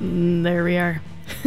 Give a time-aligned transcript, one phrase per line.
[0.00, 1.00] Mm, there we are.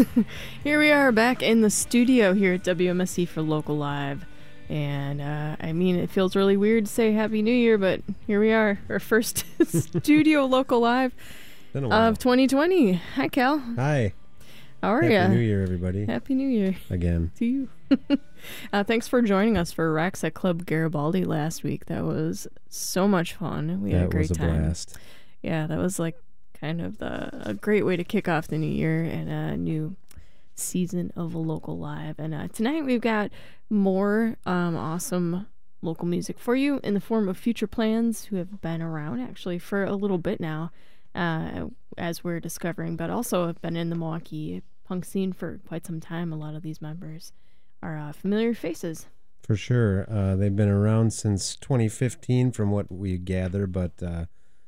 [0.64, 4.26] here we are back in the studio here at WMSE for Local Live.
[4.70, 8.40] And uh, I mean, it feels really weird to say Happy New Year, but here
[8.40, 11.14] we are, our first studio Local Live
[11.76, 12.94] of 2020.
[12.94, 13.60] Hi, Cal.
[13.76, 14.14] Hi.
[14.82, 15.40] How are Happy you?
[15.40, 16.06] New Year, everybody.
[16.06, 17.32] Happy New Year Again.
[17.38, 17.70] to you.
[18.74, 21.86] uh, thanks for joining us for Rex at Club Garibaldi last week.
[21.86, 23.82] That was so much fun.
[23.82, 24.62] We had a that great was a time.
[24.64, 24.98] blast.
[25.44, 26.18] yeah, that was like
[26.60, 29.96] kind of the a great way to kick off the new year and a new
[30.56, 32.18] season of a local live.
[32.18, 33.32] And uh, tonight we've got
[33.70, 35.48] more um, awesome
[35.82, 39.60] local music for you in the form of future plans who have been around actually
[39.60, 40.72] for a little bit now,
[41.14, 41.66] uh,
[41.98, 46.00] as we're discovering, but also have been in the Milwaukee punk scene for quite some
[46.00, 46.32] time.
[46.32, 47.32] A lot of these members
[47.84, 49.08] are uh, familiar faces.
[49.42, 50.10] For sure.
[50.10, 54.26] Uh, they've been around since 2015, from what we gather, but uh,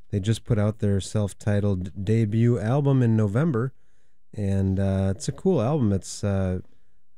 [0.10, 3.74] they just put out their self titled debut album in November.
[4.34, 5.92] And uh, it's a cool album.
[5.92, 6.60] It's, uh,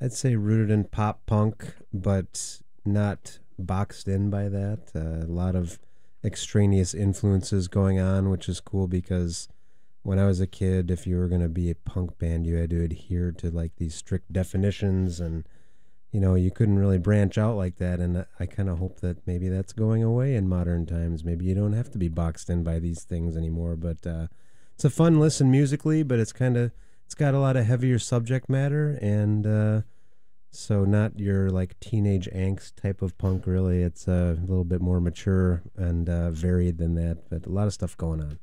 [0.02, 4.92] I'd say, rooted in pop punk, but not boxed in by that.
[4.96, 5.80] Uh, a lot of
[6.24, 9.48] extraneous influences going on, which is cool because
[10.04, 12.56] when I was a kid, if you were going to be a punk band, you
[12.56, 15.48] had to adhere to like these strict definitions and
[16.12, 18.00] you know, you couldn't really branch out like that.
[18.00, 21.24] And I kind of hope that maybe that's going away in modern times.
[21.24, 23.76] Maybe you don't have to be boxed in by these things anymore.
[23.76, 24.28] But uh,
[24.74, 26.72] it's a fun listen musically, but it's kind of
[27.06, 29.82] it's got a lot of heavier subject matter and uh,
[30.52, 33.46] so not your like teenage angst type of punk.
[33.46, 37.30] Really, it's a little bit more mature and uh, varied than that.
[37.30, 38.40] But a lot of stuff going on.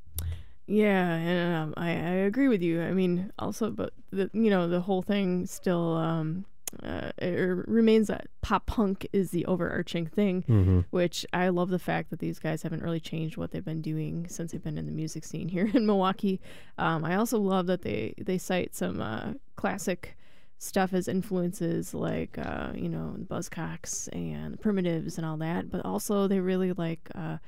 [0.69, 2.83] Yeah, and um, I, I agree with you.
[2.83, 6.45] I mean, also, but the you know the whole thing still um,
[6.83, 7.37] uh, it
[7.69, 10.81] remains that pop punk is the overarching thing, Mm-hmm.
[10.91, 14.27] which I love the fact that these guys haven't really changed what they've been doing
[14.29, 16.41] since they've been in the music scene here in Milwaukee.
[16.79, 20.17] Um, I also love that they they cite some uh, classic
[20.59, 25.85] stuff as influences like uh, you know Buzzcocks and the Primitives and all that, but
[25.85, 27.09] also they really like.
[27.15, 27.39] Uh,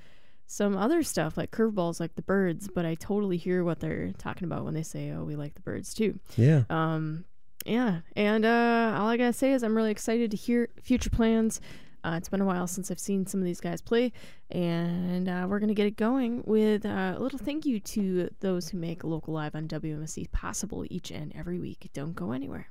[0.50, 4.47] some other stuff like curveballs like the Byrds but i totally hear what they're talking
[4.47, 6.62] about when they say oh we like the Byrds too Yeah.
[6.71, 7.27] um
[7.69, 11.61] yeah and uh all i gotta say is i'm really excited to hear future plans.
[12.05, 14.12] Uh, it's been a while since i've seen some of these guys play
[14.51, 18.69] and uh, we're gonna get it going with uh, a little thank you to those
[18.69, 21.91] who make local live on wmse possible each and every week.
[21.93, 22.69] Don't go anywhere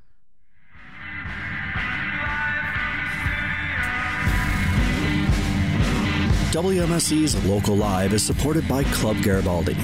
[6.51, 9.75] WMSE's Local Live is supported by Club Garibaldi.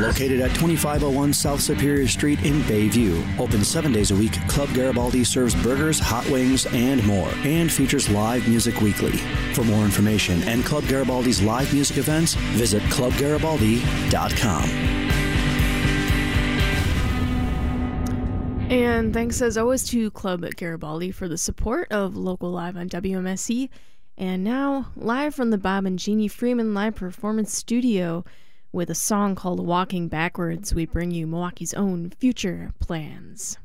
[0.00, 3.38] Located at 2501 South Superior Street in Bayview.
[3.38, 8.08] Open seven days a week, Club Garibaldi serves burgers, hot wings, and more, and features
[8.08, 9.18] live music weekly.
[9.52, 14.62] For more information and Club Garibaldi's live music events, visit clubgaribaldi.com.
[18.70, 23.68] And thanks as always to Club Garibaldi for the support of Local Live on WMSE.
[24.20, 28.24] And now, live from the Bob and Jeannie Freeman Live Performance Studio
[28.72, 33.58] with a song called Walking Backwards, we bring you Milwaukee's own future plans.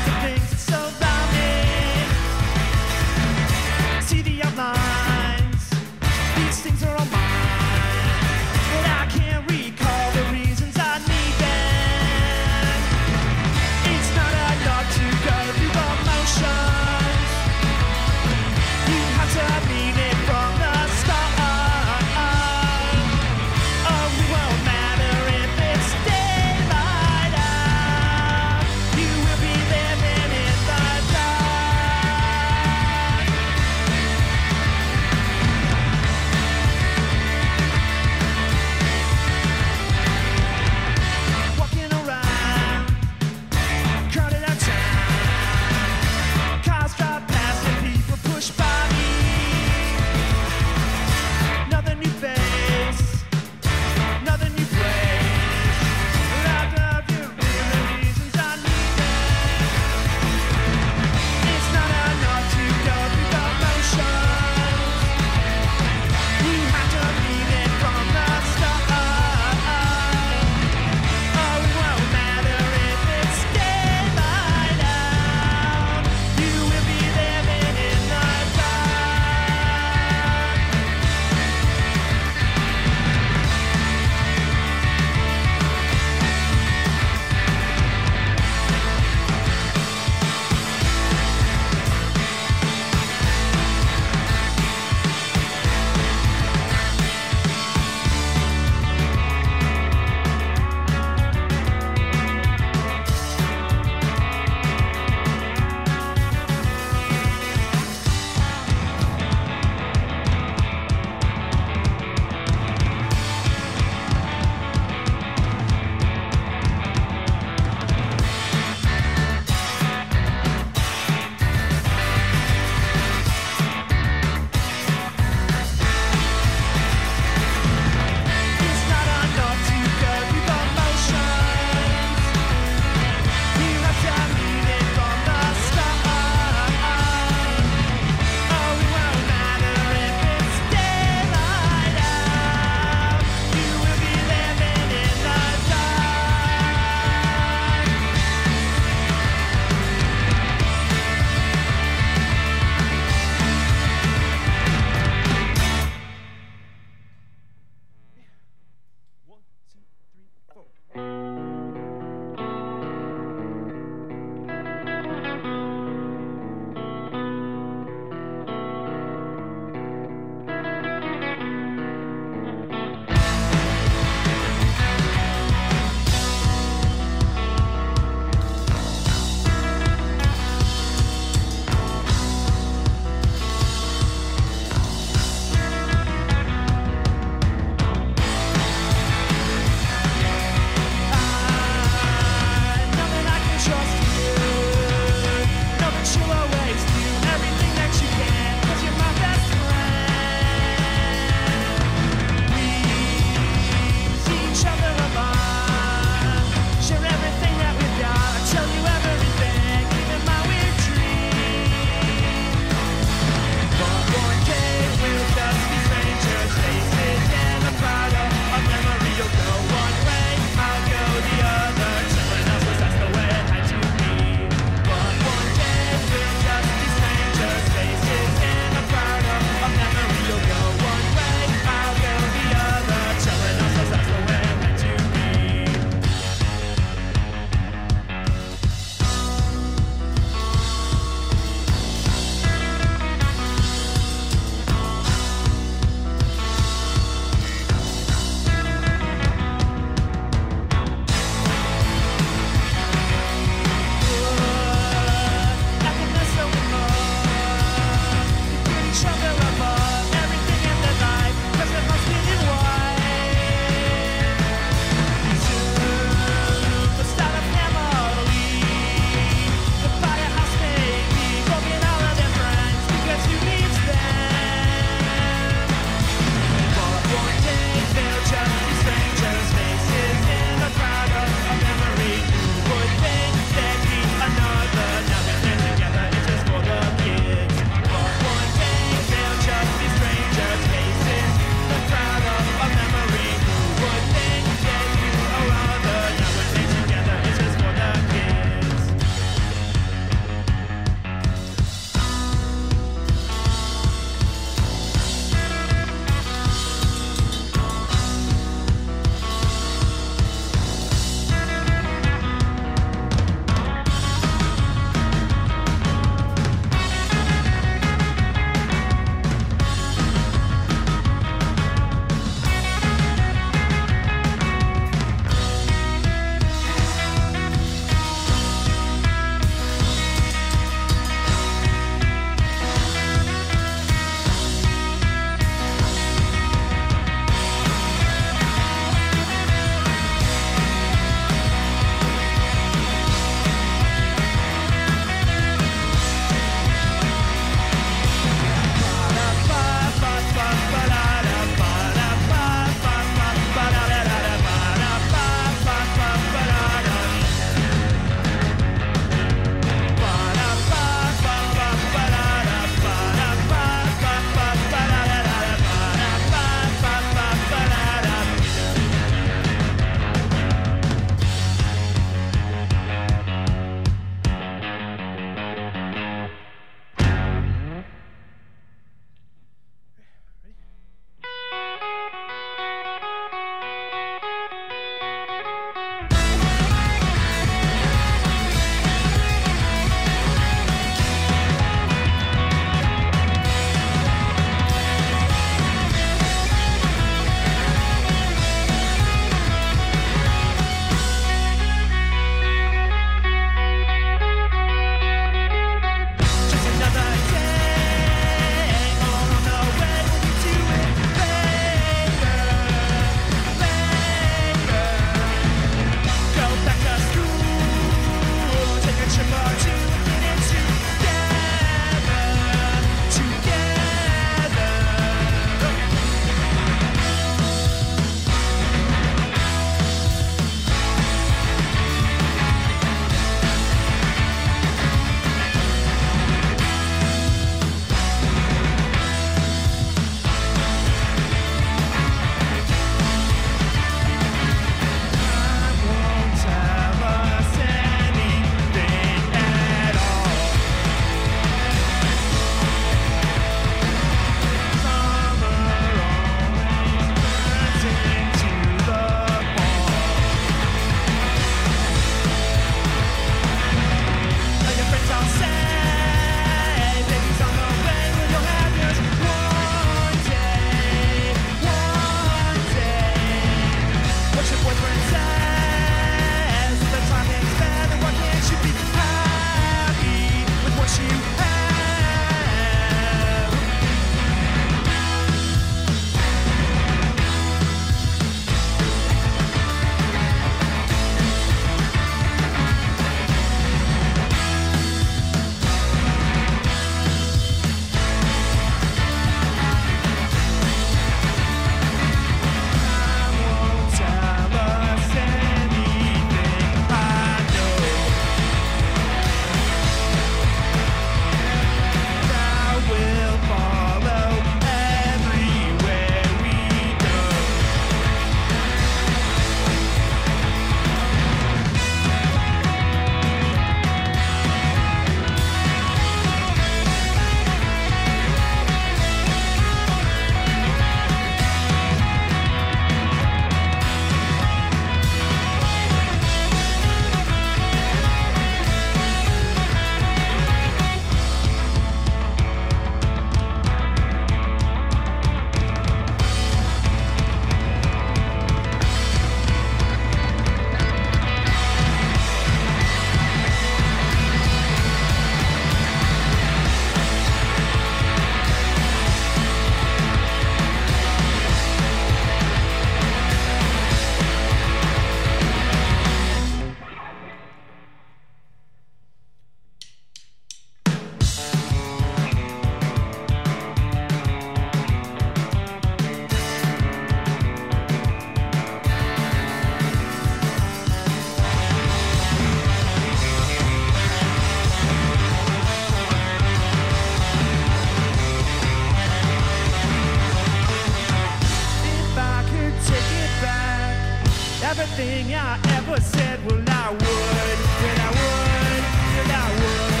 [594.81, 598.83] everything I ever said, well, I would, well, I would,
[599.15, 600.00] well, I would.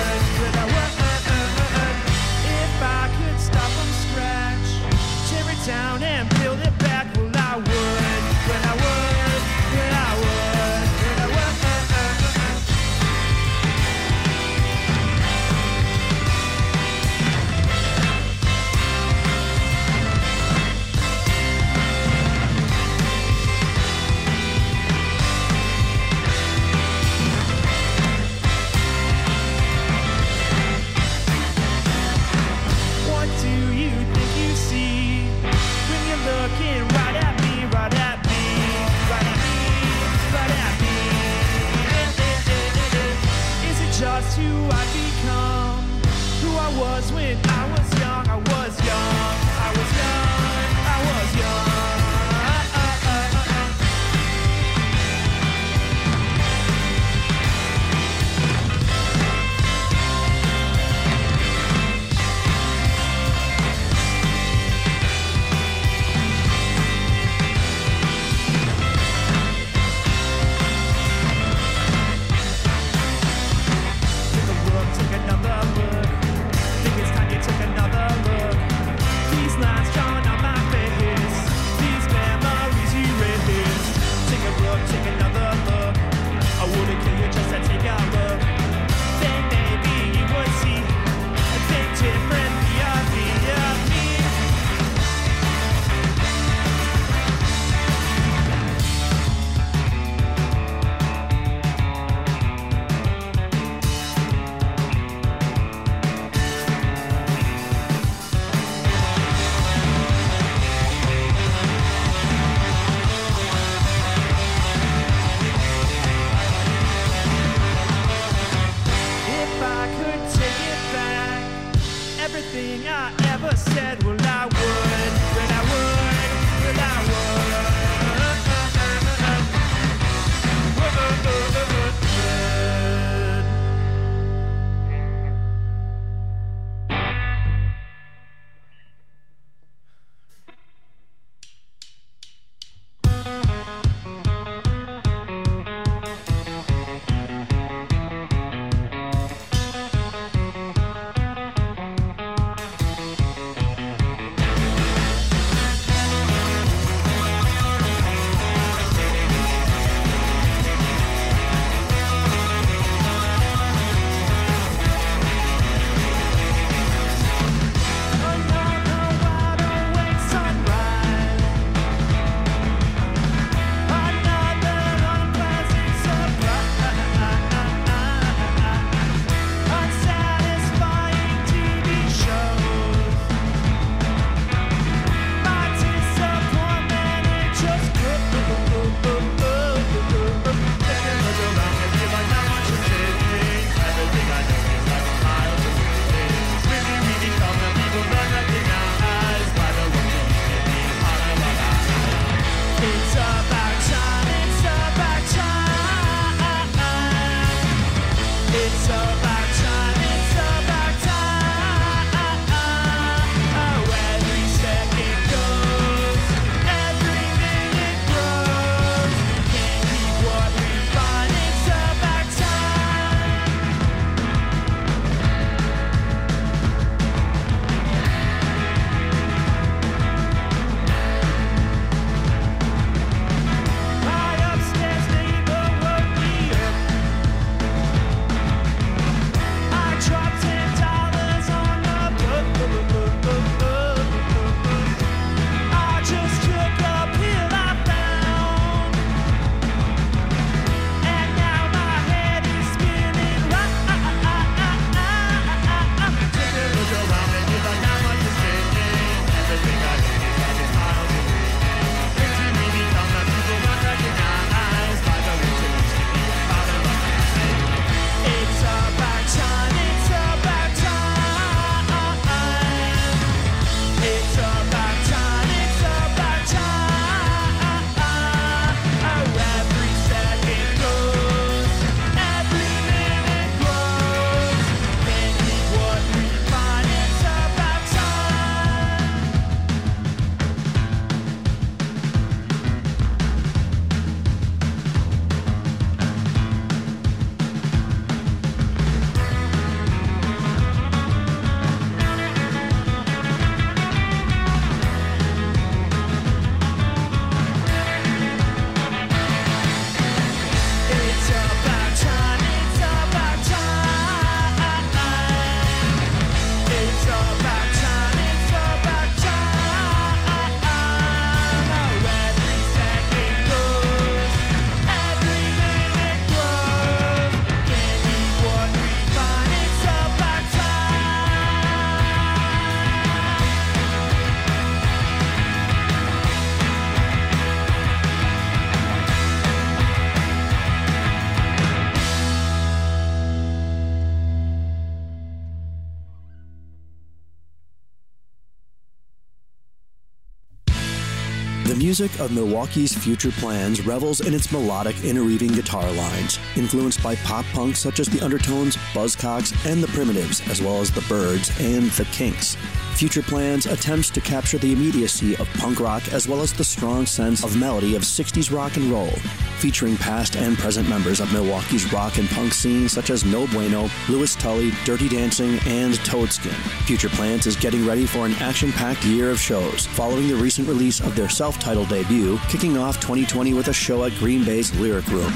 [351.91, 357.43] Music of Milwaukee's Future Plans revels in its melodic, interweaving guitar lines, influenced by pop
[357.47, 361.91] punk such as the Undertones, Buzzcocks, and the Primitives, as well as the Byrds and
[361.91, 362.55] the Kinks.
[363.01, 367.07] Future Plans attempts to capture the immediacy of punk rock as well as the strong
[367.07, 369.09] sense of melody of 60s rock and roll,
[369.57, 373.89] featuring past and present members of Milwaukee's rock and punk scene such as No Bueno,
[374.07, 376.53] Louis Tully, Dirty Dancing, and Toadskin.
[376.85, 380.67] Future Plans is getting ready for an action packed year of shows, following the recent
[380.67, 384.79] release of their self titled debut, kicking off 2020 with a show at Green Bay's
[384.79, 385.33] Lyric Room.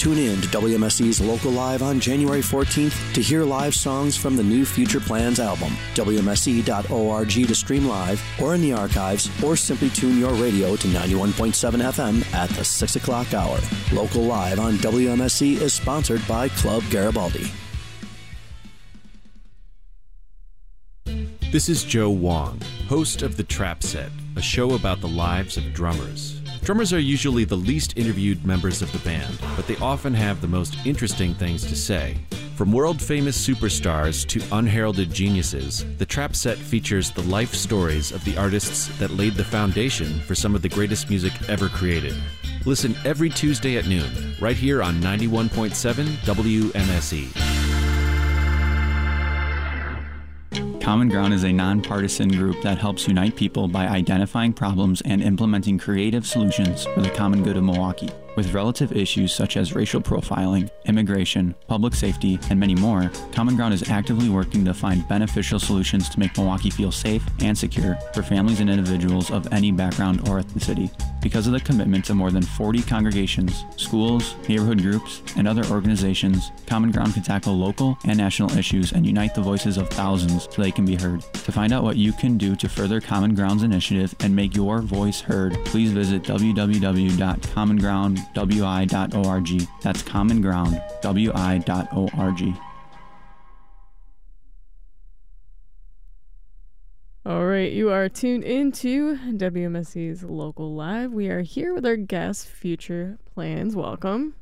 [0.00, 4.42] Tune in to WMSE's Local Live on January 14th to hear live songs from the
[4.42, 5.76] new Future Plans album.
[5.92, 11.82] WMSE.org to stream live or in the archives, or simply tune your radio to 91.7
[11.92, 13.58] FM at the 6 o'clock hour.
[13.92, 17.52] Local Live on WMSE is sponsored by Club Garibaldi.
[21.52, 22.58] This is Joe Wong,
[22.88, 26.39] host of The Trap Set, a show about the lives of drummers.
[26.62, 30.46] Drummers are usually the least interviewed members of the band, but they often have the
[30.46, 32.18] most interesting things to say.
[32.54, 38.22] From world famous superstars to unheralded geniuses, The Trap Set features the life stories of
[38.26, 42.14] the artists that laid the foundation for some of the greatest music ever created.
[42.66, 47.49] Listen every Tuesday at noon, right here on 91.7 WMSE.
[50.90, 55.78] Common Ground is a nonpartisan group that helps unite people by identifying problems and implementing
[55.78, 58.08] creative solutions for the common good of Milwaukee.
[58.36, 63.74] With relative issues such as racial profiling, immigration, public safety, and many more, Common Ground
[63.74, 68.22] is actively working to find beneficial solutions to make Milwaukee feel safe and secure for
[68.22, 70.90] families and individuals of any background or ethnicity.
[71.20, 76.50] Because of the commitment to more than 40 congregations, schools, neighborhood groups, and other organizations,
[76.66, 80.62] Common Ground can tackle local and national issues and unite the voices of thousands so
[80.62, 81.20] they can be heard.
[81.32, 84.80] To find out what you can do to further Common Ground's initiative and make your
[84.80, 86.24] voice heard, please visit
[88.34, 89.68] www.commongroundwi.org.
[89.82, 92.54] That's commongroundwi.org.
[97.26, 101.12] All right, you are tuned into WMSE's Local Live.
[101.12, 103.76] We are here with our guest, Future Plans.
[103.76, 104.34] Welcome.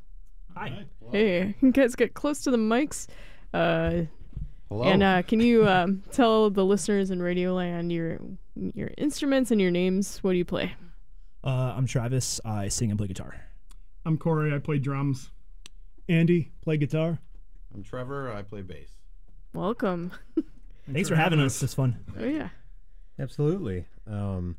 [0.55, 0.85] Hi.
[1.11, 3.07] Hey, you guys get close to the mics.
[3.53, 4.03] Uh,
[4.69, 4.83] Hello.
[4.83, 8.19] and uh, can you um, tell the listeners in Radio Land your
[8.55, 10.19] your instruments and your names?
[10.19, 10.73] What do you play?
[11.43, 12.39] Uh, I'm Travis.
[12.45, 13.35] I sing and play guitar.
[14.05, 14.53] I'm Corey.
[14.53, 15.31] I play drums.
[16.07, 17.19] Andy, play guitar.
[17.73, 18.31] I'm Trevor.
[18.33, 18.89] I play bass.
[19.53, 20.11] Welcome.
[20.91, 21.61] Thanks for having us.
[21.61, 21.99] It's fun.
[22.19, 22.49] Oh yeah.
[23.19, 23.85] Absolutely.
[24.07, 24.57] Um,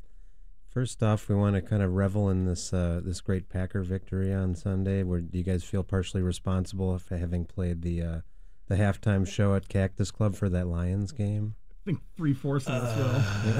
[0.69, 4.33] first off, we want to kind of revel in this uh, this great Packer victory
[4.33, 5.03] on Sunday.
[5.03, 8.21] Where do you guys feel partially responsible for having played the uh,
[8.67, 11.55] the halftime show at Cactus Club for that Lions game?
[11.81, 13.05] I think three fourths of us will.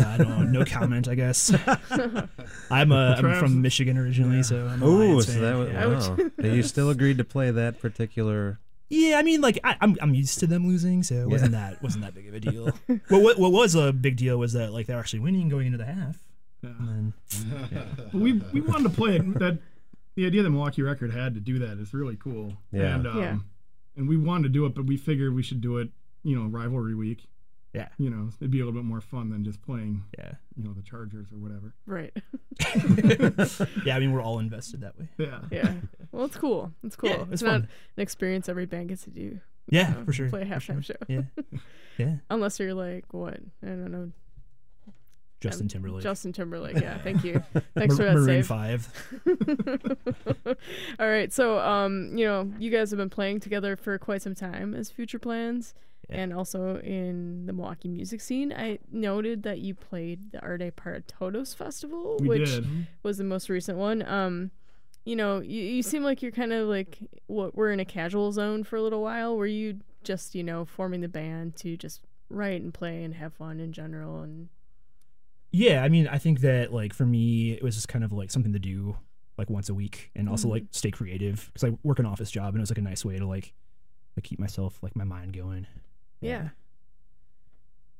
[0.05, 0.59] Uh, I don't know.
[0.59, 1.51] No comment, I guess.
[2.69, 5.41] I'm, uh, I'm Travis- from Michigan originally, so I'm a Oh, Lions so fan.
[5.41, 5.55] that
[5.87, 6.15] was yeah.
[6.15, 6.29] wow.
[6.37, 8.59] But you still agreed to play that particular.
[8.89, 11.81] Yeah, I mean, like I, I'm I'm used to them losing, so it wasn't that
[11.81, 12.71] wasn't that big of a deal.
[13.09, 15.77] well, what what was a big deal was that like they're actually winning going into
[15.77, 16.17] the half,
[16.61, 16.69] Yeah.
[16.77, 17.13] and
[18.11, 19.39] But we we wanted to play it.
[19.39, 19.59] That
[20.15, 22.53] the idea that Milwaukee Record had to do that is really cool.
[22.71, 22.95] Yeah.
[22.95, 23.37] And um, Yeah.
[23.95, 25.89] and we wanted to do it, but we figured we should do it.
[26.23, 27.25] You know, rivalry week.
[27.73, 30.03] Yeah, You know, it'd be a little bit more fun than just playing.
[30.17, 31.73] yeah, You know, the Chargers or whatever.
[31.85, 32.11] Right.
[33.85, 33.95] yeah.
[33.95, 35.07] I mean, we're all invested that way.
[35.17, 35.39] Yeah.
[35.51, 35.73] Yeah.
[36.11, 36.71] Well, it's cool.
[36.83, 37.09] It's cool.
[37.09, 37.69] Yeah, it's it's not fun.
[37.97, 39.39] an experience every band gets to do.
[39.69, 40.29] Yeah, you know, for sure.
[40.29, 40.95] Play a halftime sure.
[40.95, 40.95] show.
[41.07, 41.21] Yeah,
[41.97, 42.15] yeah.
[42.29, 43.39] Unless you're like what?
[43.63, 44.11] I don't know.
[45.39, 46.03] Justin um, Timberlake.
[46.03, 46.75] Justin Timberlake.
[46.79, 46.97] Yeah.
[46.99, 47.41] Thank you.
[47.75, 48.47] Thanks for that Maroon save.
[48.47, 48.87] Five.
[50.99, 51.33] All right.
[51.33, 54.91] So, um, you know, you guys have been playing together for quite some time as
[54.91, 55.81] Future Plans, Yeah.
[56.11, 58.51] And also in the Milwaukee music scene.
[58.53, 62.67] I noted that you played the Arte Para Todos Festival, We which did.
[63.03, 64.01] was the most recent one.
[64.07, 64.51] Um,
[65.05, 68.31] you know, you, you seem like you're kind of like what we're in a casual
[68.31, 69.35] zone for a little while.
[69.35, 73.33] Were you just you know forming the band to just write and play and have
[73.33, 74.49] fun in general and
[75.51, 78.31] Yeah, I mean, I think that like for me, it was just kind of like
[78.31, 78.97] something to do
[79.37, 80.51] like once a week, and also Mhm.
[80.51, 83.03] like stay creative because I work an office job, and it was like a nice
[83.03, 83.53] way to like,
[84.15, 85.65] like keep myself like my mind going.
[86.21, 86.49] Yeah.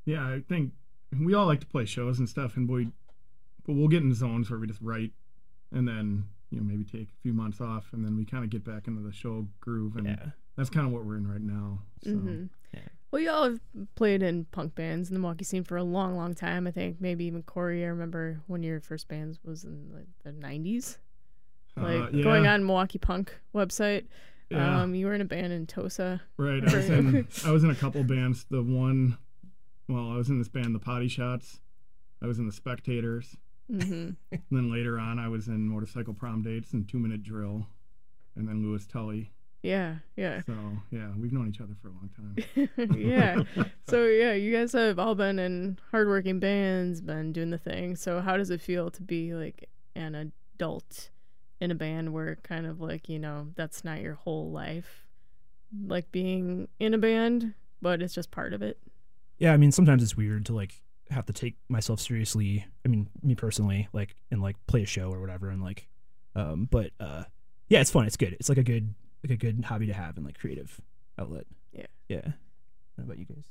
[0.04, 0.72] Yeah, I think
[1.20, 2.88] we all like to play shows and stuff, and we,
[3.66, 5.12] but we'll get in zones where we just write,
[5.70, 8.50] and then you know maybe take a few months off, and then we kind of
[8.50, 11.40] get back into the show groove, and Yeah, that's kind of what we're in right
[11.40, 11.80] now.
[12.02, 12.80] So hmm Yeah.
[13.10, 13.60] Well, you all have
[13.94, 16.66] played in punk bands in the Milwaukee scene for a long, long time.
[16.66, 17.84] I think maybe even Corey.
[17.84, 20.96] I remember one of your first bands was in like the '90s,
[21.76, 22.24] like uh, yeah.
[22.24, 24.06] going on Milwaukee Punk website.
[24.52, 24.82] Yeah.
[24.82, 26.22] Um, you were in a band in Tosa.
[26.36, 26.62] Right.
[26.62, 28.44] I was in I was in a couple bands.
[28.50, 29.18] The one
[29.88, 31.60] well, I was in this band, the Potty Shots.
[32.22, 33.36] I was in the Spectators.
[33.70, 34.10] Mm-hmm.
[34.30, 37.66] And then later on I was in Motorcycle Prom Dates and Two Minute Drill.
[38.36, 39.32] And then Louis Tully.
[39.62, 40.54] Yeah, yeah, So
[40.90, 42.96] yeah, we've known each other for a long time.
[42.98, 43.42] yeah.
[43.86, 47.94] So yeah, you guys have all been in hardworking bands, been doing the thing.
[47.94, 51.10] So how does it feel to be like an adult
[51.62, 55.06] in a band where kind of like you know that's not your whole life,
[55.86, 58.78] like being in a band, but it's just part of it.
[59.38, 63.06] yeah i mean sometimes it's weird to like have to take myself seriously i mean
[63.22, 65.88] me personally like and like play a show or whatever and like
[66.36, 67.22] um but uh
[67.68, 68.94] yeah it's fun it's good it's like a good
[69.24, 70.80] like a good hobby to have and like creative
[71.18, 71.86] outlet Yeah.
[72.08, 72.28] yeah
[72.96, 73.44] what about you guys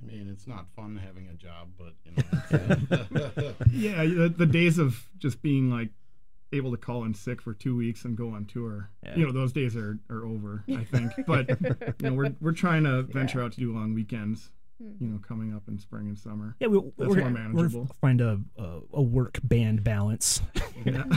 [0.00, 2.12] I mean, it's not fun having a job, but you
[3.42, 3.54] know.
[3.72, 5.88] yeah, the, the days of just being like
[6.52, 8.90] able to call in sick for two weeks and go on tour.
[9.04, 9.16] Yeah.
[9.16, 11.12] You know, those days are, are over, I think.
[11.26, 14.50] But you know, we're we're trying to venture out to do long weekends.
[15.00, 16.54] You know, coming up in spring and summer.
[16.60, 17.88] yeah we, That's we're, more we're manageable.
[18.00, 20.40] find a, a a work band balance
[20.84, 21.02] Yeah.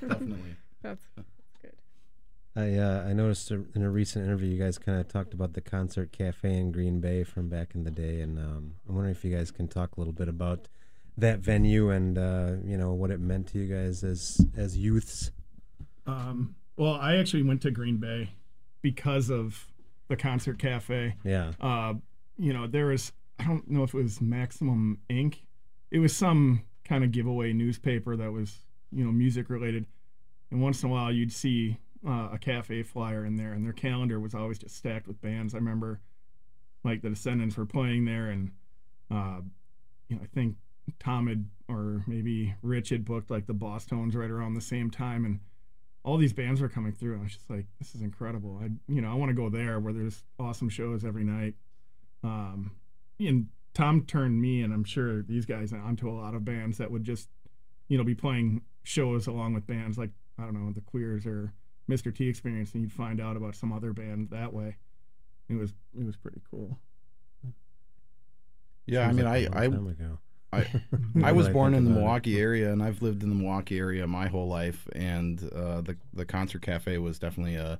[0.00, 0.56] Definitely.
[0.82, 1.28] That's that's
[1.60, 1.72] good.
[2.56, 5.52] I uh, I noticed a- in a recent interview you guys kind of talked about
[5.52, 9.14] the concert cafe in Green Bay from back in the day, and um, I'm wondering
[9.14, 10.66] if you guys can talk a little bit about
[11.18, 15.30] that venue and uh, you know what it meant to you guys as as youths.
[16.06, 18.30] Um, well, I actually went to Green Bay
[18.82, 19.66] because of
[20.08, 21.14] the concert cafe.
[21.24, 21.94] Yeah, uh,
[22.38, 25.42] you know, there was I don't know if it was Maximum Ink.
[25.90, 28.58] It was some kind of giveaway newspaper that was
[28.92, 29.86] you know music related,
[30.50, 33.72] and once in a while you'd see uh, a cafe flyer in there, and their
[33.72, 35.54] calendar was always just stacked with bands.
[35.54, 36.00] I remember
[36.84, 38.50] like the Descendents were playing there, and
[39.10, 39.40] uh,
[40.08, 40.56] you know I think
[40.98, 45.24] Tom had or maybe Rich had booked like the Bosstones right around the same time,
[45.24, 45.40] and
[46.04, 47.12] all these bands were coming through.
[47.12, 48.60] And I was just like, this is incredible.
[48.62, 51.54] I you know I want to go there where there's awesome shows every night.
[52.22, 52.72] Um,
[53.20, 56.90] and Tom turned me and I'm sure these guys onto a lot of bands that
[56.90, 57.28] would just,
[57.88, 61.52] you know, be playing shows along with bands like I don't know the Queers or
[61.90, 62.14] Mr.
[62.14, 64.76] T Experience, and you'd find out about some other band that way.
[65.48, 66.78] It was it was pretty cool.
[68.86, 70.18] Yeah, I mean, like a I long I time ago.
[70.52, 70.66] I,
[71.22, 72.00] I was born in the about it.
[72.02, 74.88] Milwaukee area, and I've lived in the Milwaukee area my whole life.
[74.92, 77.78] And uh, the the concert cafe was definitely a,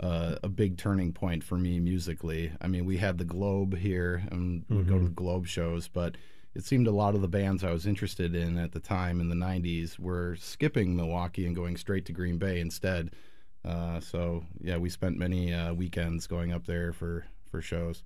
[0.00, 2.52] a a big turning point for me musically.
[2.60, 6.16] I mean, we had the Globe here, and we'd go to the Globe shows, but
[6.54, 9.28] it seemed a lot of the bands I was interested in at the time in
[9.28, 13.12] the '90s were skipping Milwaukee and going straight to Green Bay instead.
[13.64, 18.02] Uh, so yeah, we spent many uh, weekends going up there for for shows.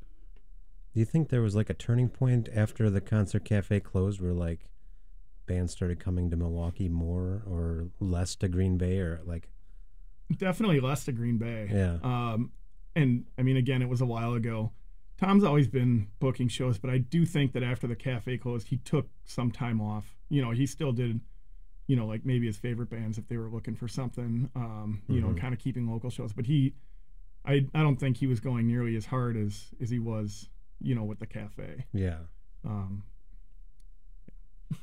[0.94, 4.32] Do you think there was like a turning point after the concert cafe closed, where
[4.32, 4.70] like
[5.46, 9.48] bands started coming to Milwaukee more or less to Green Bay, or like
[10.38, 11.68] Definitely less to Green Bay.
[11.70, 12.52] yeah, Um,
[12.96, 14.70] and I mean, again, it was a while ago.
[15.18, 18.78] Tom's always been booking shows, but I do think that after the cafe closed, he
[18.78, 20.16] took some time off.
[20.28, 21.20] You know, he still did,
[21.88, 25.20] you know, like maybe his favorite bands if they were looking for something, um, you
[25.20, 25.36] know, Mhm.
[25.38, 26.32] kind of keeping local shows.
[26.32, 26.74] But he,
[27.44, 30.48] I, I don't think he was going nearly as hard as as he was,
[30.84, 31.86] you know, with the cafe.
[31.92, 32.18] yeah.
[32.64, 33.02] Um,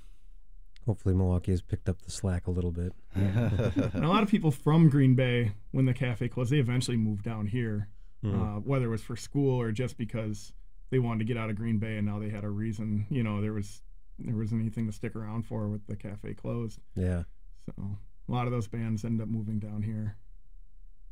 [0.86, 2.94] Hopefully, Milwaukee has picked up the slack a little bit.
[3.16, 7.24] and a lot of people from Green Bay, when the cafe closed, they eventually moved
[7.24, 7.88] down here.
[8.24, 8.40] Hmm.
[8.40, 10.54] uh, whether it was for school or just because
[10.92, 13.08] they wanted to get out of Green Bay and now they had a reason.
[13.10, 13.82] You know, there was
[14.20, 16.80] there wasn't anything to stick around for with the cafe closed.
[16.96, 17.24] Yeah,
[17.66, 17.98] So
[18.30, 20.18] a lot of those bands end up moving down here.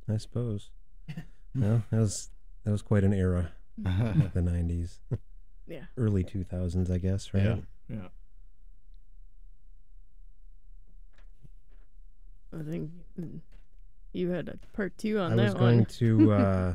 [0.07, 0.69] I suppose.
[1.55, 2.29] well, that was
[2.63, 4.99] that was quite an era, the '90s,
[5.67, 5.83] Yeah.
[5.97, 7.33] early 2000s, I guess.
[7.33, 7.43] Right?
[7.43, 7.55] Yeah.
[7.89, 8.07] Yeah.
[12.59, 12.89] I think
[14.11, 15.39] you had a part two on that one.
[15.39, 15.85] I that was going one.
[15.85, 16.73] to uh,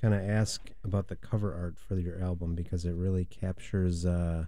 [0.00, 4.46] kind of ask about the cover art for your album because it really captures uh,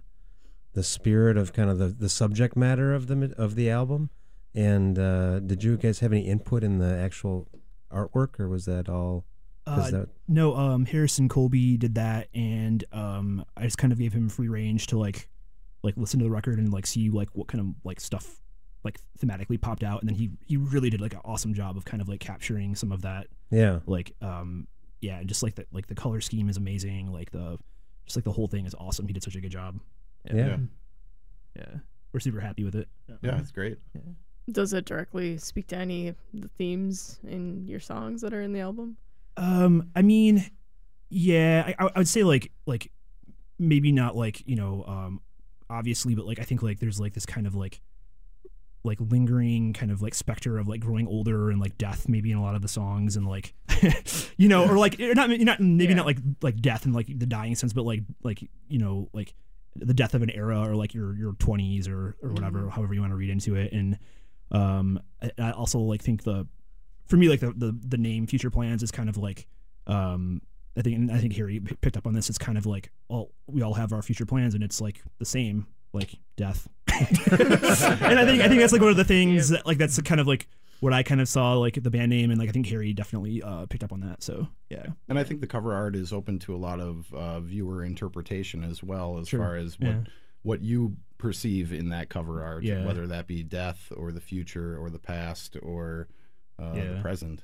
[0.73, 4.09] the spirit of kind of the, the subject matter of the of the album.
[4.55, 7.47] And uh, did you guys have any input in the actual
[7.91, 9.25] artwork, or was that all?
[9.65, 14.13] Uh, that no, um, Harrison Colby did that, and um, I just kind of gave
[14.13, 15.29] him free range to like,
[15.83, 18.41] like listen to the record and like see like what kind of like stuff
[18.83, 21.85] like thematically popped out, and then he he really did like an awesome job of
[21.85, 23.79] kind of like capturing some of that, yeah?
[23.85, 24.67] like um,
[24.99, 27.57] yeah, and just like the like the color scheme is amazing, like the
[28.05, 29.07] just like the whole thing is awesome.
[29.07, 29.79] He did such a good job.
[30.33, 30.57] Yeah.
[31.55, 31.65] yeah,
[32.11, 32.87] we're super happy with it.
[33.21, 33.77] yeah, it's great.
[34.51, 38.51] Does it directly speak to any of the themes in your songs that are in
[38.51, 38.97] the album?
[39.37, 40.45] Um, I mean,
[41.09, 42.91] yeah, I, I would say like like
[43.59, 45.21] maybe not like you know um
[45.69, 47.81] obviously, but like I think like there's like this kind of like
[48.85, 52.37] like lingering kind of like specter of like growing older and like death maybe in
[52.37, 53.53] a lot of the songs and like
[54.37, 55.95] you know or like not not maybe Yeah.
[55.95, 59.35] not like like death in like the dying sense but like like you know like
[59.77, 62.99] the death of an era or like your your 20s or or whatever however you
[62.99, 63.97] want to read into it and
[64.51, 66.45] um I, I also like think the
[67.05, 69.47] for me like the, the the name future plans is kind of like
[69.87, 70.41] um
[70.77, 72.29] I think and I think Harry picked up on this.
[72.29, 75.25] It's kind of like all we all have our future plans, and it's like the
[75.25, 76.67] same, like death.
[76.87, 80.19] and I think I think that's like one of the things that like that's kind
[80.19, 80.47] of like
[80.79, 83.41] what I kind of saw like the band name, and like I think Harry definitely
[83.43, 84.23] uh, picked up on that.
[84.23, 87.39] So yeah, And I think the cover art is open to a lot of uh,
[87.39, 89.39] viewer interpretation as well, as Sure.
[89.39, 90.03] far as what Yeah.
[90.41, 92.85] what you perceive in that cover art, Yeah.
[92.85, 96.07] whether that be death or the future or the past or
[96.59, 97.43] uh, the present.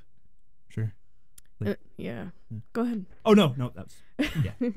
[0.69, 0.93] sure.
[1.65, 2.27] Uh, yeah.
[2.73, 3.05] Go ahead.
[3.25, 4.51] Oh no, no, that's yeah.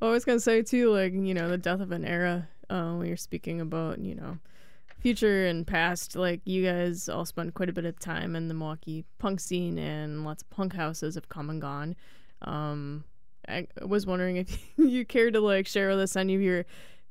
[0.00, 2.48] well, I was gonna say too, like you know, the death of an era.
[2.70, 4.38] Uh, when you're speaking about you know,
[4.98, 8.54] future and past, like you guys all spent quite a bit of time in the
[8.54, 11.94] Milwaukee punk scene, and lots of punk houses have come and gone.
[12.42, 13.04] Um,
[13.48, 16.64] I was wondering if you cared to like share with us any of your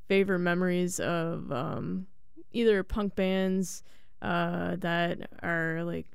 [0.07, 2.07] favorite memories of um,
[2.53, 3.84] either punk bands
[4.21, 6.07] uh, that are like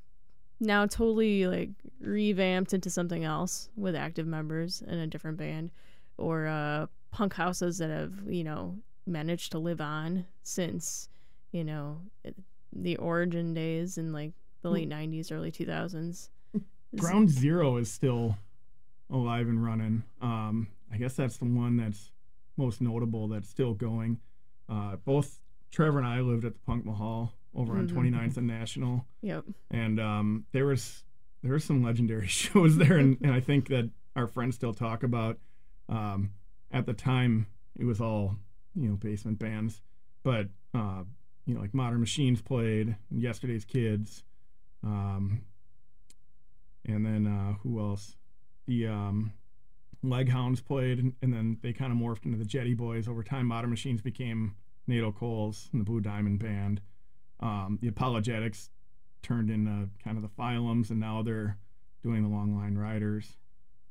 [0.60, 5.70] now totally like revamped into something else with active members in a different band
[6.18, 11.08] or uh punk houses that have you know managed to live on since
[11.52, 12.00] you know
[12.72, 14.32] the origin days in like
[14.62, 16.28] the late 90s early 2000s
[16.96, 18.36] Ground Zero is still
[19.10, 20.02] alive and running.
[20.22, 22.10] Um, I guess that's the one that's
[22.56, 24.18] most notable that's still going.
[24.68, 25.40] Uh, both
[25.70, 27.92] Trevor and I lived at the Punk Mahal over on Mhm.
[27.94, 31.02] 29th and National, yep and um, there was
[31.42, 35.02] there were some legendary shows there, and, and I think that our friends still talk
[35.02, 35.38] about.
[35.88, 36.30] Um,
[36.72, 38.36] at the time, it was all
[38.74, 39.80] you know basement bands,
[40.22, 41.04] but uh,
[41.46, 44.22] you know like Modern Machines played, Yesterday's Kids,
[44.84, 45.40] um,
[46.84, 48.16] and then uh, who else?
[48.66, 49.32] The um,
[50.04, 53.06] Leghounds played, and, and then they kind of morphed into the Jetty Boys.
[53.08, 54.56] Over time, Modern Machines became
[54.88, 56.80] NATO Coles and the Blue Diamond Band.
[57.40, 58.70] Um, the Apologetics
[59.22, 61.58] turned into kind of the Phylums, and now they're
[62.02, 63.36] doing the Long Line Riders.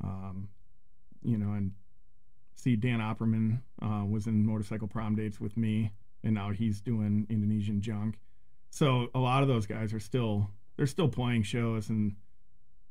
[0.04, 0.50] Um,
[1.24, 1.72] you know, and
[2.56, 5.92] see Dan Opperman uh, was in Motorcycle Prom Dates with me,
[6.24, 8.20] and now he's doing Indonesian Junk.
[8.70, 12.16] So a lot of those guys are still they're still playing shows, and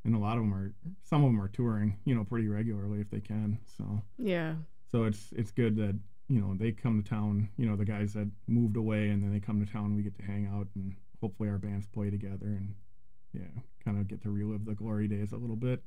[0.04, 3.00] and a lot of them are some of them are touring, you know, pretty regularly
[3.00, 3.58] if they can.
[3.78, 4.54] So yeah
[4.94, 5.98] so it's it's good that
[6.28, 7.48] you know they come to town.
[7.56, 10.16] You know, the guys that moved away and then they come to town, we get
[10.18, 12.74] to hang out and hopefully our bands play together and
[13.32, 15.82] yeah, kind of get to relive the glory days a little bit.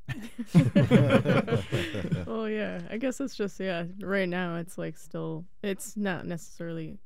[2.27, 6.97] oh yeah i guess it's just yeah right now it's like still it's not necessarily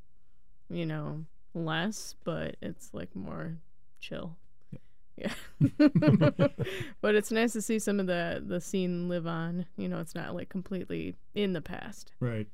[0.70, 1.24] you know
[1.54, 3.56] less but it's like more
[4.00, 4.36] chill
[5.18, 5.34] yeah
[7.02, 10.16] but it's nice to see some of the the scene live on you know it's
[10.16, 12.48] not like completely in the past Right.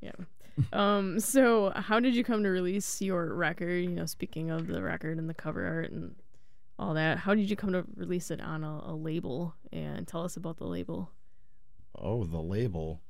[0.00, 0.12] Yeah
[0.72, 4.82] um so how did you come to release your record you know speaking of the
[4.82, 6.14] record and the cover art and
[6.78, 10.22] all that how did you come to release it on a, a label and tell
[10.24, 11.10] us about the label
[11.98, 13.00] Oh, the label.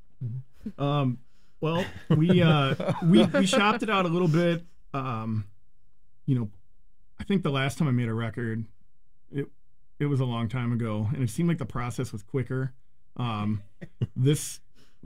[0.79, 1.19] Um,
[1.61, 2.75] well, we uh,
[3.05, 4.65] we we shopped it out a little bit.
[4.95, 5.45] Um,
[6.25, 6.51] you know,
[7.19, 8.65] I think the last time I made a record,
[9.33, 9.47] it
[9.99, 12.73] it was a long time ago, and it seemed like the process was quicker.
[13.17, 13.63] Um,
[14.15, 14.61] this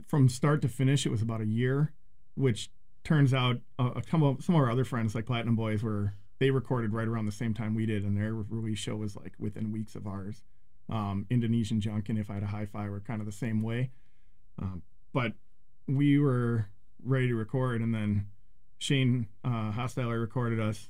[0.07, 1.93] from start to finish, it was about a year,
[2.35, 2.71] which
[3.03, 6.49] turns out uh, a couple some of our other friends like Platinum Boys were they
[6.49, 9.71] recorded right around the same time we did, and their release show was like within
[9.71, 10.41] weeks of ours.
[10.89, 13.91] Um, Indonesian Junk and If I Had a Hi-Fi were kind of the same way.
[14.59, 14.81] Um,
[15.13, 15.33] but
[15.87, 16.67] we were
[17.03, 18.27] ready to record, and then
[18.79, 20.89] Shane uh, Hostile recorded us,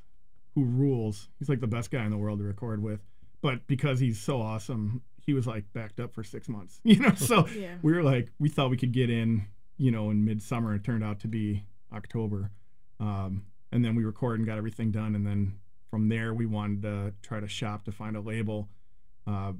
[0.56, 1.28] who rules.
[1.38, 3.02] He's like the best guy in the world to record with.
[3.42, 7.14] But because he's so awesome, he was like backed up for six months, you know.
[7.16, 7.76] So Yeah.
[7.82, 9.46] we were like, we thought we could get in,
[9.78, 10.74] you know, in midsummer.
[10.76, 11.64] It turned out to be
[11.94, 12.52] October,
[13.00, 15.54] um, and then we recorded and got everything done, and then
[15.90, 18.70] from there we wanted to try to shop to find a label,
[19.28, 19.52] uh,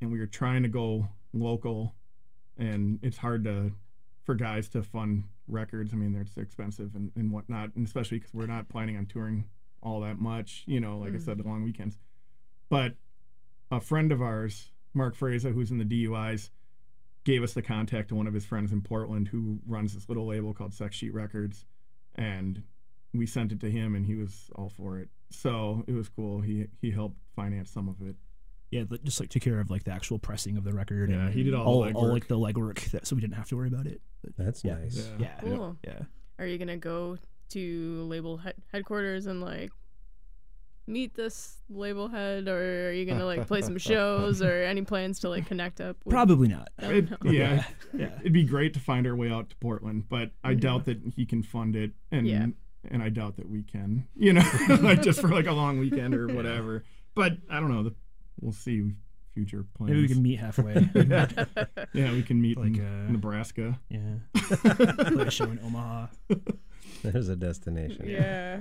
[0.00, 1.94] and we were trying to go local
[2.58, 3.70] and it's hard to
[4.24, 5.92] for guys to fund records.
[5.92, 9.44] I mean, they're expensive and, and whatnot, and especially because we're not planning on touring
[9.82, 10.64] all that much.
[10.66, 11.98] You know, like I said, the long weekends.
[12.68, 12.94] But
[13.70, 16.50] a friend of ours, Mark Fraser, who's in the DUIs,
[17.24, 20.26] gave us the contact to one of his friends in Portland who runs this little
[20.26, 21.64] label called Sex Sheet Records,
[22.14, 22.62] and
[23.14, 25.08] we sent it to him, and he was all for it.
[25.30, 26.40] So it was cool.
[26.40, 28.16] He he helped finance some of it.
[28.70, 31.10] yeah, just like took care of like the actual pressing of the record.
[31.10, 32.12] Yeah, and he did all, all, the all legwork.
[32.12, 34.00] like the legwork, that, so we didn't have to worry about it.
[34.22, 34.74] But, That's yeah.
[34.76, 34.96] nice.
[34.96, 35.26] Yeah.
[35.26, 35.76] Yeah, Cool.
[35.84, 36.00] yeah.
[36.38, 37.18] Are you gonna go
[37.50, 39.70] to label head- headquarters and like
[40.86, 45.18] meet this label head, or are you gonna like play some shows, or any plans
[45.20, 45.96] to like connect up?
[46.04, 46.68] With Probably not.
[46.78, 47.30] It, No.
[47.30, 48.18] yeah, Yeah.
[48.20, 51.26] it'd be great to find our way out to Portland, but I doubt that he
[51.26, 52.46] can fund it, and Yeah.
[52.88, 54.48] and I doubt that we can, you know,
[54.80, 56.84] like just for like a long weekend or whatever.
[57.14, 57.82] But I don't know.
[57.82, 57.94] The,
[58.40, 58.92] we'll see
[59.34, 59.90] future plans.
[59.90, 60.74] Maybe we can meet halfway.
[61.92, 63.78] yeah, we can meet Like, in uh, Nebraska.
[63.90, 64.14] yeah.
[64.34, 66.06] Play a show in Omaha.
[67.02, 68.06] There's a destination.
[68.08, 68.60] Yeah.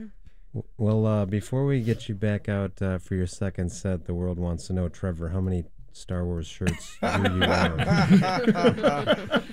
[0.55, 4.13] W- Well, uh, before we get you back out uh, for your second set, the
[4.15, 7.79] world wants to know, Trevor, how many Star Wars shirts do you own?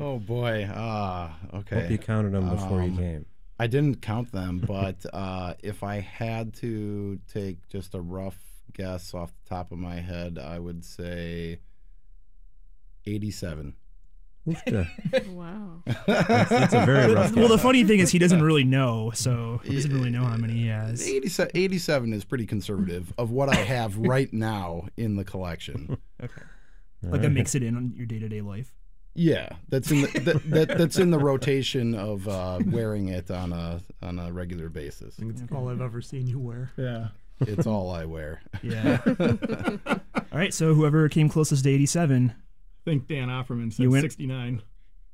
[0.00, 0.68] Oh boy.
[0.72, 1.80] Ah, okay.
[1.82, 3.26] Hope you counted them before you Um, came.
[3.58, 8.38] I didn't count them, but uh, if I had to take just a rough
[8.72, 11.58] guess off the top of my head, I would say
[13.06, 13.74] 87.
[14.48, 14.88] Oofta.
[15.28, 15.82] Wow.
[16.06, 17.34] That's, that's a very rough.
[17.34, 20.36] Well, the funny thing is he doesn't really know, so he doesn't really know how
[20.36, 21.06] many he has.
[21.06, 25.98] 87, 87 is pretty conservative of what I have right now in the collection.
[26.20, 26.42] Okay.
[27.00, 28.74] Like that makes it in on your day to day life.
[29.14, 33.52] Yeah, that's in the, that, that, that's in the rotation of uh, wearing it on
[33.52, 35.14] a on a regular basis.
[35.16, 36.72] I think it's all I've ever seen you wear.
[36.76, 37.08] Yeah.
[37.42, 38.42] It's all I wear.
[38.64, 38.98] Yeah.
[39.06, 42.34] All right, so whoever came closest to 87, I
[42.88, 44.62] think Dan Offerman said You win- 69.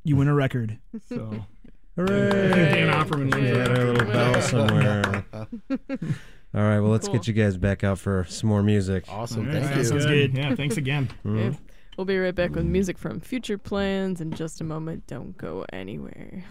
[0.04, 0.78] you win a record.
[1.08, 1.44] So
[1.96, 2.08] Hooray!
[2.30, 3.98] Dan Offerman wins We the had our record.
[3.98, 5.24] little bell somewhere.
[6.56, 7.16] All right, well, let's Cool.
[7.16, 9.04] get you guys back out for some more music.
[9.08, 9.84] Awesome, All right, thank you.
[9.84, 10.34] sounds Good.
[10.34, 10.38] good.
[10.42, 11.08] Yeah, thanks again.
[11.24, 11.48] Mhm.
[11.48, 11.58] Okay.
[11.96, 15.06] We'll be right back with music from Future Plans in just a moment.
[15.06, 16.42] Don't go anywhere.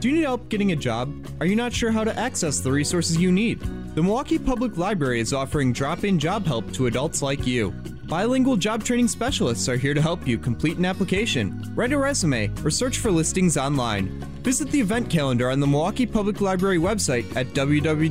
[0.00, 1.12] Do you need help getting a job?
[1.40, 3.60] Are you not sure how to access the resources you need?
[3.94, 7.70] The Milwaukee Public Library is offering drop in job help to adults like you.
[8.08, 12.50] Bilingual job training specialists are here to help you complete an application, write a resume,
[12.64, 14.08] or search for listings online.
[14.42, 18.04] Visit the event calendar on the Milwaukee Public Library website at www.mpl.org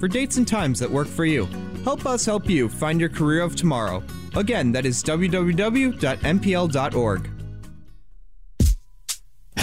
[0.00, 1.46] for dates and times that work for you.
[1.84, 4.02] Help us help you find your career of tomorrow.
[4.36, 5.98] Again, that is www.mpl.org.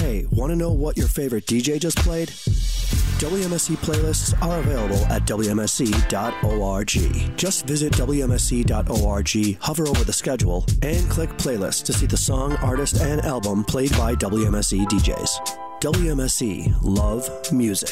[0.05, 2.27] Hey, want to know what your favorite DJ just played?
[2.27, 6.89] WMSE playlists are available at WMSE.org.
[7.35, 13.01] Just visit WMSE.org, hover over the schedule, and click playlist to see the song, artist,
[13.01, 15.81] and album played by WMSE DJs.
[15.81, 17.89] WMSE Love Music.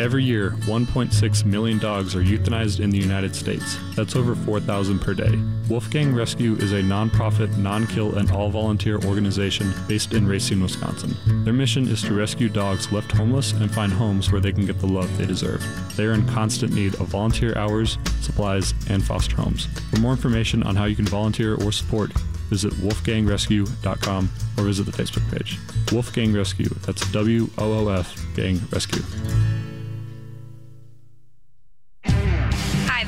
[0.00, 3.76] Every year, 1.6 million dogs are euthanized in the United States.
[3.96, 5.38] That's over 4,000 per day.
[5.68, 11.14] Woofgang Rescue is a nonprofit, non kill, and all volunteer organization based in Racine, Wisconsin.
[11.44, 14.78] Their mission is to rescue dogs left homeless and find homes where they can get
[14.78, 15.62] the love they deserve.
[15.98, 19.66] They are in constant need of volunteer hours, supplies, and foster homes.
[19.90, 22.10] For more information on how you can volunteer or support,
[22.48, 25.58] visit woofgangrescue.com or visit the Facebook page.
[25.88, 29.02] Woofgang Rescue, that's W O O F Gang Rescue.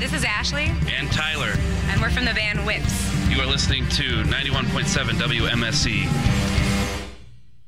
[0.03, 1.53] This is Ashley, and Tyler.
[1.87, 3.29] and we're from the band Whips.
[3.29, 6.03] You are listening to 91.7 WMSE.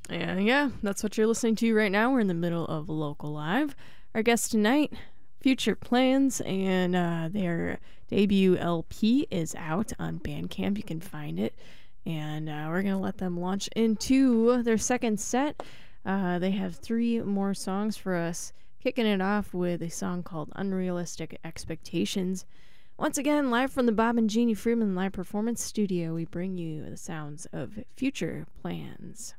[0.09, 2.11] And yeah, that's what you're listening to right now.
[2.11, 3.73] We're in the middle of Local Live.
[4.13, 4.91] Our guest tonight,
[5.39, 7.79] Future Plans, and uh, their
[8.09, 10.75] debut LP is out on Bandcamp.
[10.75, 11.55] You can find it.
[12.05, 15.63] And uh, we're going to let them launch into their second set.
[16.05, 18.51] Uh, they have three more songs for us,
[18.86, 22.45] kicking it off with a song called Unrealistic Expectations.
[22.99, 26.88] Once again, live from the Bob and Jeannie Friedman Live Performance Studio, we bring you
[26.88, 29.33] the sounds of Future Plans.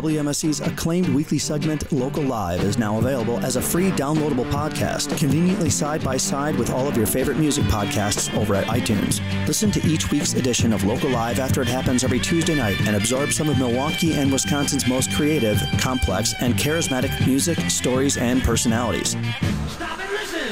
[0.00, 5.68] WMSE's acclaimed weekly segment, Local Live, is now available as a free downloadable podcast, conveniently
[5.68, 9.20] side by side with all of your favorite music podcasts over at iTunes.
[9.46, 12.96] Listen to each week's edition of Local Live after it happens every Tuesday night and
[12.96, 19.16] absorb some of Milwaukee and Wisconsin's most creative, complex, and charismatic music, stories, and personalities.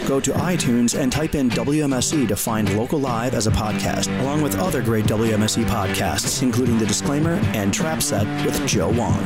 [0.08, 4.40] Go to iTunes and type in WMSE to find Local Live as a podcast, along
[4.40, 9.22] with other great WMSE podcasts, including The Disclaimer and Trap Set with Joe Wong.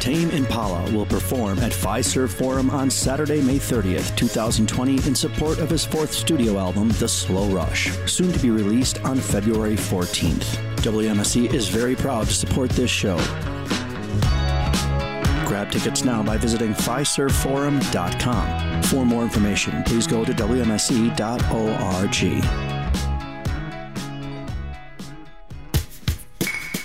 [0.00, 5.70] Tame Impala will perform at Fiserv Forum on Saturday, May 30th, 2020, in support of
[5.70, 10.58] his fourth studio album, The Slow Rush, soon to be released on February 14th.
[10.78, 13.18] WMSE is very proud to support this show.
[15.48, 18.82] Grab tickets now by visiting FiservForum.com.
[18.82, 21.14] For more information, please go to WMSE.org.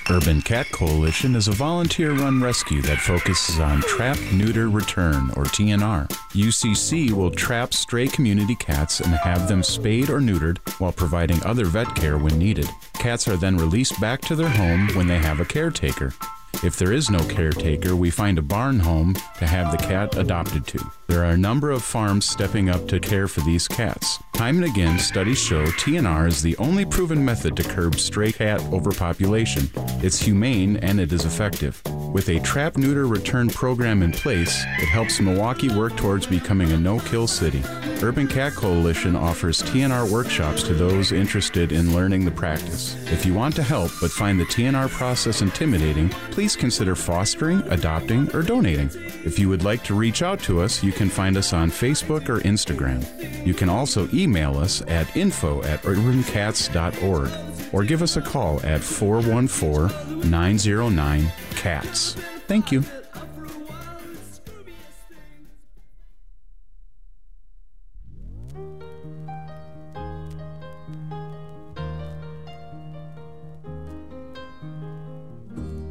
[0.10, 5.44] Urban Cat Coalition is a volunteer run rescue that focuses on trap, neuter, return, or
[5.44, 6.08] TNR.
[6.32, 11.66] UCC will trap stray community cats and have them spayed or neutered while providing other
[11.66, 12.70] vet care when needed.
[12.94, 16.14] Cats are then released back to their home when they have a caretaker.
[16.62, 20.68] If there is no caretaker, we find a barn home to have the cat adopted
[20.68, 20.92] to.
[21.14, 24.18] There are a number of farms stepping up to care for these cats.
[24.34, 28.60] Time and again, studies show TNR is the only proven method to curb stray cat
[28.74, 29.70] overpopulation.
[30.02, 31.80] It's humane and it is effective.
[31.86, 36.78] With a trap neuter return program in place, it helps Milwaukee work towards becoming a
[36.78, 37.62] no kill city.
[38.04, 42.96] Urban Cat Coalition offers TNR workshops to those interested in learning the practice.
[43.12, 48.30] If you want to help but find the TNR process intimidating, please consider fostering, adopting,
[48.36, 48.90] or donating.
[49.24, 52.30] If you would like to reach out to us, you can find us on Facebook
[52.30, 53.04] or Instagram.
[53.46, 57.32] You can also email us at info at urbancats.org
[57.74, 62.14] or give us a call at 414 909 CATS.
[62.48, 62.84] Thank you.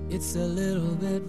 [0.08, 1.28] It's a little bit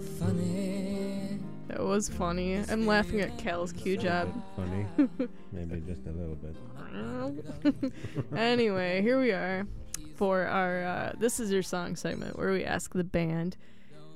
[1.74, 1.84] funny.
[1.84, 2.62] That was funny.
[2.68, 4.32] I'm laughing at Cal's cue job.
[4.56, 4.86] Funny.
[5.52, 7.92] Maybe just a little bit.
[8.36, 9.66] anyway, here we are
[10.16, 13.56] for our uh, This Is Your Song segment where we ask the band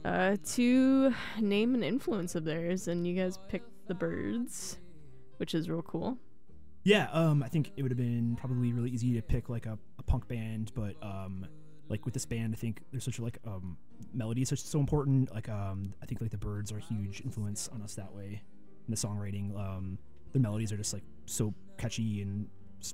[0.05, 4.79] uh, to name an influence of theirs, and you guys picked the Byrds,
[5.39, 6.17] which is real cool.
[6.85, 9.77] Yeah, um, I think it would have been probably really easy to pick like a,
[9.99, 11.47] a punk band, but um,
[11.89, 13.77] like with this band, I think there's such a like um
[14.13, 15.33] melodies are so important.
[15.35, 18.43] Like um, I think like the Byrds are a huge influence on us that way
[18.87, 19.57] in the songwriting.
[19.59, 19.99] Um,
[20.33, 22.49] the melodies are just like so catchy and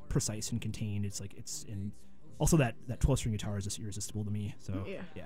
[0.09, 1.05] precise and contained.
[1.05, 1.93] It's like it's and
[2.39, 4.55] also that that 12 string guitar is just irresistible to me.
[4.59, 5.03] So Yeah.
[5.15, 5.25] yeah,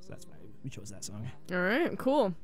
[0.00, 1.30] so that's why we chose that song.
[1.52, 2.34] All right, cool.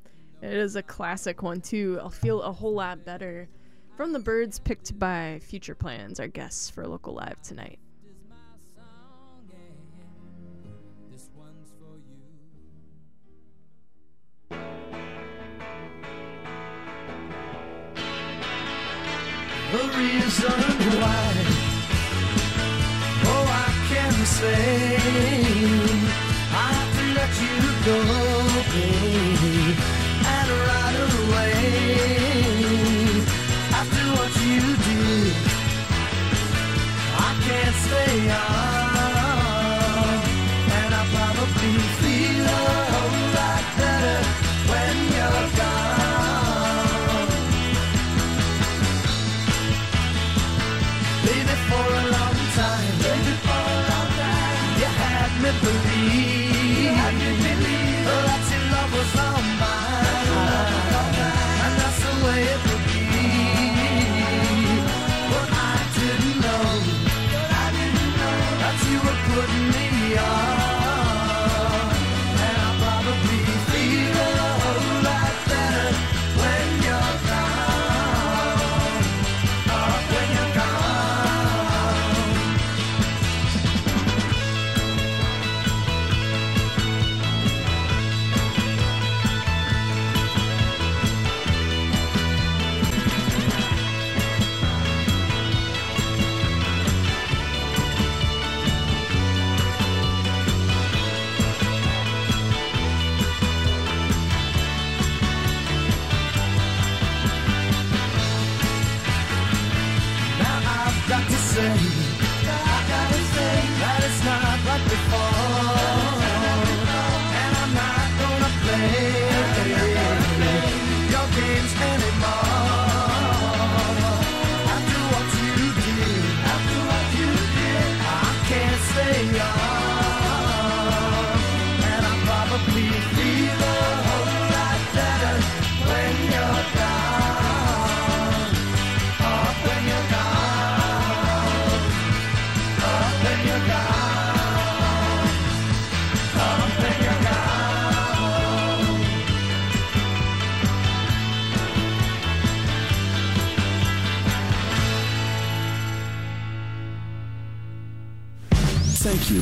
[0.43, 1.99] It is a classic one too.
[2.03, 3.49] I'll feel a whole lot better.
[3.97, 7.79] From the Byrds picked by Future Plans, our guests for Local Live tonight.
[20.35, 20.61] Reason
[21.01, 21.33] why,
[23.25, 24.97] oh, I can say
[26.51, 27.59] I have to let you
[27.89, 27.99] go,
[30.35, 31.57] and right away.
[33.81, 35.35] After what you did,
[37.17, 38.54] I can't stay on,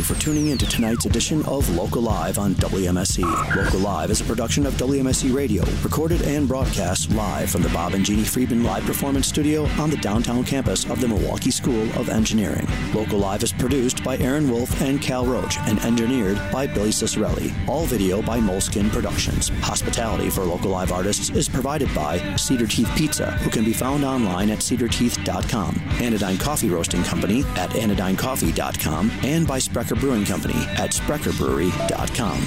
[0.02, 3.56] for tuning in to tonight's edition of Local Live on WMSE.
[3.56, 7.94] Local Live is a production of WMSE Radio, recorded and broadcast live from the Bob
[7.94, 12.08] and Jeannie Friedman Live Performance Studio on the downtown campus of the Milwaukee School of
[12.08, 12.66] Engineering.
[12.92, 17.52] Local Live is produced by Aaron Wolf and Cal Roach and engineered by Billy Cicerelli.
[17.68, 19.50] All video by Moleskin Productions.
[19.60, 24.04] Hospitality for Local Live artists is provided by Cedar Teeth Pizza, who can be found
[24.04, 30.90] online at cedarteeth.com, Anodyne Coffee Roasting Company at anodynecoffee.com, and by Sprecher Brewing Company at
[30.90, 32.38] sprecherbrewery.com.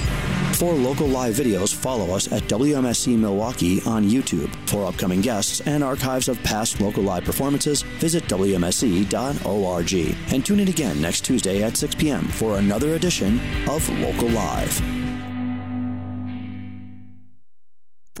[0.56, 4.54] For local live videos, follow us at WMSE Milwaukee on YouTube.
[4.68, 9.92] For upcoming guests and archives of past local live performances, visit WMSE.org.
[10.32, 12.22] And tune in again next Tuesday at 6 p.m.
[12.28, 13.38] for another edition
[13.68, 14.80] of Local Live.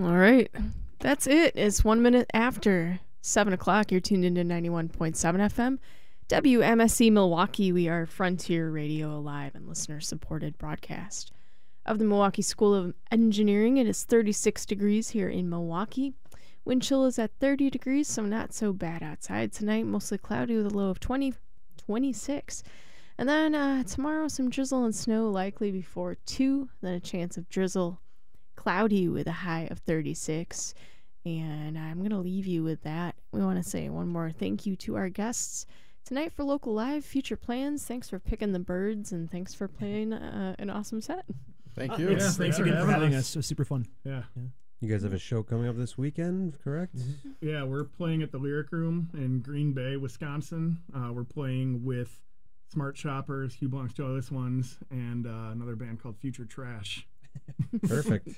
[0.00, 0.50] All right.
[0.98, 1.54] That's it.
[1.56, 3.90] It's one minute after 7 o'clock.
[3.90, 5.78] You're tuned into 91.7 FM.
[6.28, 7.70] WMSE Milwaukee.
[7.70, 11.30] We are Frontier Radio, a live and listener supported broadcast
[11.84, 13.76] of the Milwaukee School of Engineering.
[13.76, 16.14] It is 36 degrees here in Milwaukee.
[16.64, 19.86] Wind chill is at 30 degrees, so not so bad outside tonight.
[19.86, 21.32] Mostly cloudy with a low of 20,
[21.76, 22.64] 26.
[23.18, 26.68] And then uh, tomorrow, some drizzle and snow likely before 2.
[26.80, 28.00] Then a chance of drizzle,
[28.56, 30.74] cloudy with a high of 36.
[31.24, 33.14] And I'm going to leave you with that.
[33.30, 35.66] We want to say one more thank you to our guests
[36.06, 37.84] tonight for Local Live, Future Plans.
[37.84, 41.26] Thanks for picking the Byrds and thanks for playing uh, an awesome set.
[41.74, 42.10] Thank Uh, you.
[42.12, 43.24] yeah, Thanks thanks again for for having having us.
[43.30, 43.36] us.
[43.36, 43.86] It was super fun.
[44.04, 44.22] Yeah.
[44.80, 46.96] You guys have a show coming up this weekend, correct?
[47.40, 50.78] Yeah, we're playing at the Lyric Room in Green Bay, Wisconsin.
[50.94, 52.20] Uh, we're playing with
[52.72, 57.06] Smart Shoppers, Hugh Blanc's Joyless Ones, and uh, another band called Future Trash.
[57.88, 58.28] Perfect.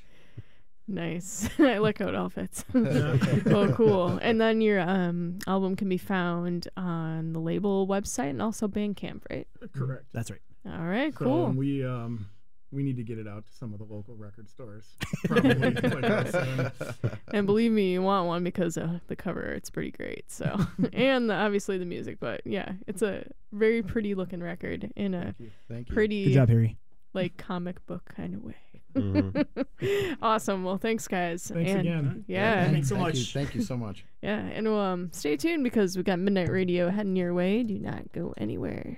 [0.89, 1.49] Nice.
[1.59, 2.65] I like how it all fits.
[2.75, 4.19] Oh, cool.
[4.23, 9.23] And then your um, album can be found on the label website and also Bandcamp,
[9.31, 9.47] right?
[9.75, 10.05] Correct.
[10.13, 10.41] That's right.
[10.67, 11.47] All right, So, cool.
[11.47, 12.27] and we um,
[12.73, 14.85] we need to get it out to some of the local record stores.
[15.25, 16.73] Probably like
[17.29, 19.43] and believe me, you want one because of the cover.
[19.53, 20.25] It's pretty great.
[20.31, 20.59] So,
[20.93, 25.35] and the, obviously the music, but yeah, it's a very pretty looking record in a
[25.69, 25.95] Thank you.
[25.95, 26.77] pretty Good job, Harry.
[27.15, 28.57] like comic book kind of way.
[28.95, 30.17] Mhm.
[30.23, 30.65] awesome.
[30.65, 31.51] Well, thanks guys.
[31.53, 32.25] Thanks and, again.
[32.27, 32.71] Yeah.
[32.71, 33.19] Thanks so Thank much.
[33.19, 34.05] You, thank you so much.
[34.23, 37.63] Yeah, and um, stay tuned because we got Midnight Radio heading your way.
[37.63, 38.97] Do not go anywhere.